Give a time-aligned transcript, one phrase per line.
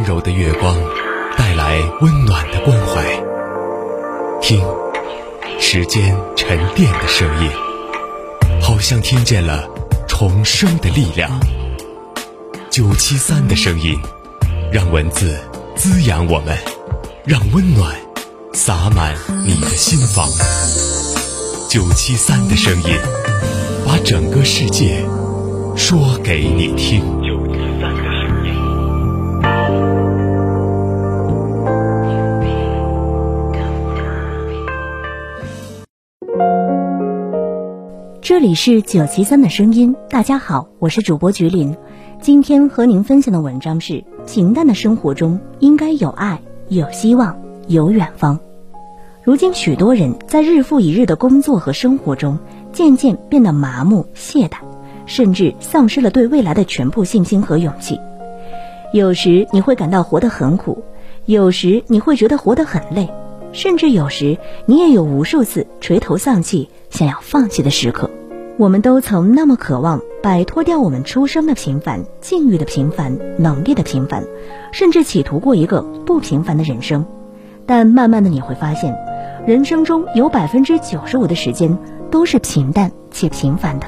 [0.00, 0.74] 温柔的月光，
[1.36, 3.04] 带来温暖的关怀。
[4.40, 4.58] 听，
[5.60, 7.50] 时间沉淀的声音，
[8.62, 9.68] 好像听见了
[10.08, 11.38] 重生的力量。
[12.70, 13.94] 九七三的声音，
[14.72, 15.38] 让文字
[15.76, 16.56] 滋养我们，
[17.26, 17.94] 让温暖
[18.54, 20.26] 洒满你的心房。
[21.68, 22.98] 九七三的声音，
[23.86, 25.04] 把整个世界
[25.76, 27.19] 说给你听。
[38.30, 41.76] 这里是九七三的声音，大家好，我是主播菊林。
[42.20, 48.38] 今天和您分享的文章是：平淡的生活中应该有爱、有希望、有远方。
[49.24, 52.38] 如今，许多人在日复一日的工作和生活中，
[52.72, 54.58] 渐渐变得麻木、懈怠，
[55.06, 57.98] 甚至丧失了对未来的全部信心和勇气。
[58.92, 60.84] 有时你会感到活得很苦，
[61.24, 63.08] 有时你会觉得活得很累，
[63.50, 68.08] 甚至有时你也有无数次垂头丧气、想要放弃的时刻。
[68.60, 74.22] 我们都曾那么渴望摆脱掉我们出生的平凡、境遇的平凡、能力的平凡，
[74.70, 77.06] 甚至企图过一个不平凡的人生。
[77.64, 78.94] 但慢慢的你会发现，
[79.46, 81.74] 人生中有百分之九十五的时间
[82.10, 83.86] 都是平淡且平凡的，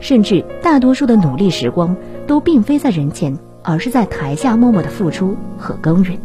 [0.00, 1.94] 甚至大多数的努力时光
[2.26, 6.18] 都并非在人前，而是在台下默默的付出和耕耘。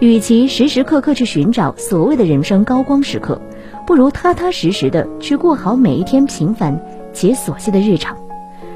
[0.00, 3.38] 与其时时刻刻去寻找所谓的人生高光时刻，
[3.86, 6.78] 不如踏踏实实的去过好每一天平凡
[7.12, 8.16] 且琐碎的日常，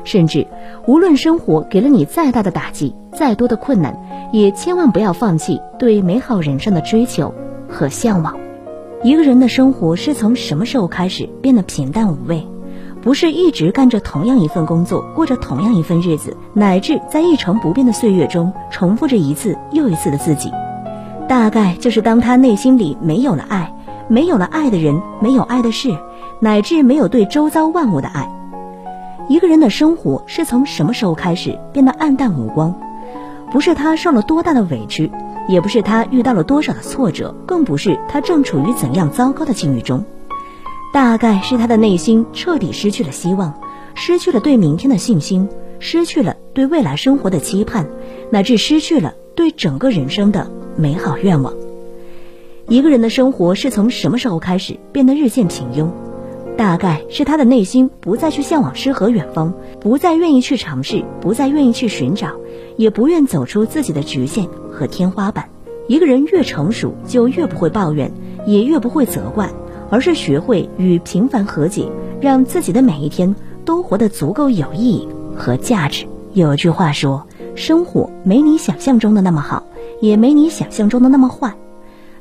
[0.05, 0.47] 甚至
[0.87, 3.99] 无论生活给了你再大的打击、再多的困难，
[4.33, 7.35] 也千万不要放弃对美好人生的追求
[7.69, 8.39] 和向往。
[9.03, 12.47] 一个人的生活是从什么时候开始变得平淡无味？
[13.03, 20.53] 不是一直干着同样一份工作，过着同样一份日子，乃至在一成不变的岁月中重复着一次又一次的自己。
[21.27, 23.75] 大概就是当他内心里没有了爱。
[24.11, 25.97] 没有了爱的人，没有爱的事，
[26.41, 28.29] 乃至没有对周遭万物的爱。
[29.29, 32.75] 一个人的生活是从什么时候开始变得暗淡无光？
[33.53, 35.13] 不是他受了多大的委屈，
[35.47, 40.05] 也不是他遇到了多少的挫折，更不是他正处于怎样糟糕的境遇中。
[40.93, 43.55] 大概是他的内心彻底失去了希望，
[43.95, 45.49] 失去了对明天的信心，
[45.79, 47.87] 失去了对未来生活的期盼，
[48.29, 51.55] 乃至失去了对整个人生的美好愿望。
[52.71, 55.91] 一个人的生活是从什么时候开始变得日渐平庸？
[56.57, 62.31] 大概是他的内心不再去向往诗和远方，不再愿意去尝试，不再愿意去寻找，
[62.77, 65.49] 也不愿走出自己的局限和天花板。
[65.89, 68.13] 一个人越成熟，就越不会抱怨，
[68.47, 69.51] 也越不会责怪，
[69.91, 76.07] 而是学会与平凡和解，让自己的每一天都活得足够有意义和价值。
[76.35, 77.27] 有句话说
[77.57, 79.65] ：“生活没你想象中的那么好，
[80.01, 81.53] 也没你想象中的那么坏。”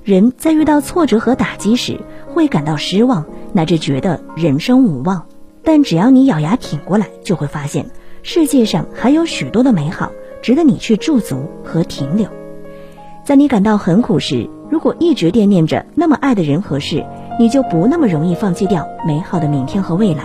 [0.09, 1.99] 人在遇到挫折和打击时，
[2.33, 5.23] 会感到失望，乃至觉得人生无望。
[5.63, 7.85] 但只要你咬牙挺过来，就会发现
[8.23, 10.11] 世界上还有许多的美好，
[10.41, 12.27] 值得你去驻足和停留。
[13.23, 17.05] 在你感到很苦时，如果一直惦念着那么爱的人和事，
[17.39, 20.23] 你就不那么容易放弃掉美好的明天和未来。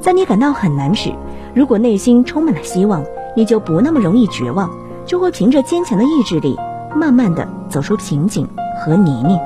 [0.00, 1.12] 在你感到很难时，
[1.54, 3.04] 如果内心充满了希望，
[3.36, 4.70] 你就不那么容易绝望，
[5.04, 6.56] 就会凭着坚强的意志力，
[6.94, 8.48] 慢慢的走出瓶颈。
[8.76, 9.40] 和泥泞，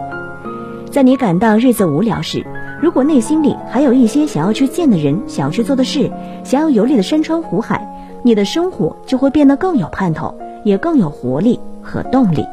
[0.91, 2.45] 在你感到日子无聊时，
[2.81, 6.11] 如果内心里还有一些想要去见的人、想要去做的事、
[6.45, 7.87] 想要游历的山川湖海，
[8.23, 12.45] 你的生活就会变得更有盼头，也更有活力和动力。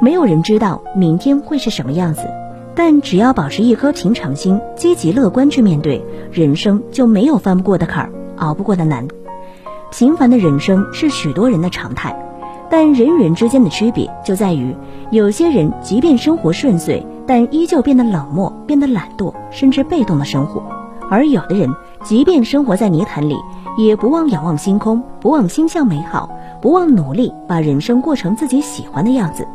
[0.00, 2.22] 没有人知道明天会是什么样子，
[2.74, 9.06] 但只要保持一颗平常心，积极乐观去面对人生，就没有翻不过的坎儿，熬不过的难。
[9.90, 12.16] 平凡的人生是许多人的常态。
[12.70, 14.74] 但人与人之间的区别就在于，
[15.10, 20.62] 有些人即便生活顺遂，但依旧变得冷漠、变得懒惰，甚至被动的生活；
[21.10, 21.68] 而有的人
[22.04, 23.36] 即便生活在泥潭里，
[23.76, 26.30] 也不忘仰望星空，不忘心向美好，
[26.62, 29.46] 不忘努力把人生过成自己喜欢的样子。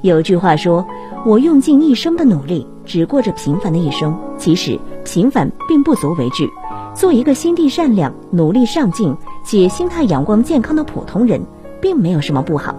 [0.00, 0.86] 有句话说
[1.26, 6.48] ：“我用尽一生的努力，只过着平凡的一生。”其实，平凡并不足为惧，
[6.94, 11.40] 做一个心地善良、努力上进且心态阳光健康的普通人。
[11.84, 12.74] 并没有什么不好，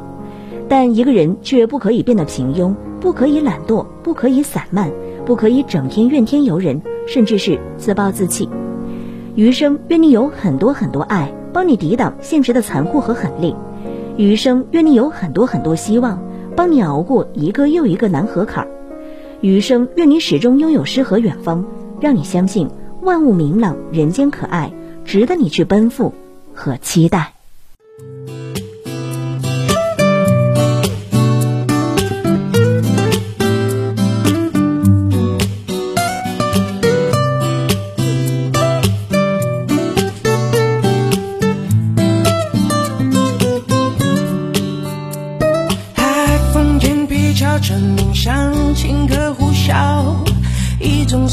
[0.68, 4.92] 但一个人却不可以变得平庸，不可以懒惰，不可以散漫，
[5.28, 8.50] 不可以整天怨天尤人，甚至是自暴自弃。
[9.36, 13.54] 余生愿你有很多很多爱，帮你抵挡现实的残酷和狠戾；
[14.18, 16.19] 余生愿你有很多很多希望，
[16.56, 18.68] 帮你熬过一个又一个难和坎儿；
[19.42, 21.63] 余生愿你始终拥有诗和远方，
[22.01, 22.68] 让你相信
[23.04, 24.74] 万物明朗，人间可爱，
[25.04, 26.12] 值得你去奔赴
[26.56, 27.35] 和期待。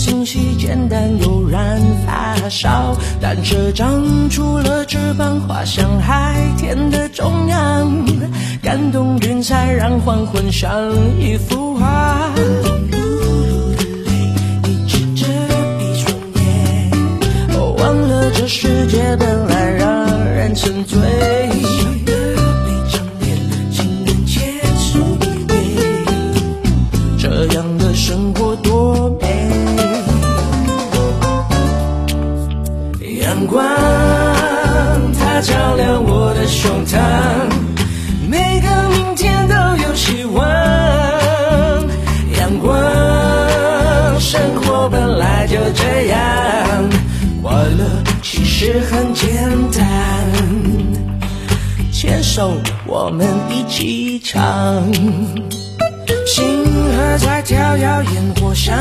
[0.03, 2.97] 信息简单悠然发烧。
[3.21, 8.05] 单车长出了翅膀，滑向海天的中央，
[8.61, 12.33] 感动云彩，让黄昏像一幅画。
[14.65, 15.25] 你指着
[15.79, 16.91] 闭双眼，
[17.79, 20.99] 忘了这世界本来让人沉醉。
[33.43, 33.61] 阳光
[35.19, 37.01] 它照亮我的胸膛，
[38.29, 40.47] 每个明天都有希望。
[42.39, 42.73] 阳光，
[44.21, 46.21] 生活本来就这样，
[47.43, 47.85] 快乐
[48.23, 49.91] 其实很简单，
[51.93, 52.53] 牵手
[52.87, 54.85] 我们一起唱。
[56.29, 57.83] 星河在跳跃，
[58.15, 58.73] 烟火上